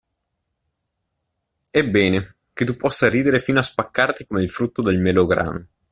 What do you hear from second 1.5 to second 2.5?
Ebbene,